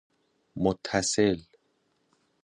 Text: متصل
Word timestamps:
متصل 0.63 1.47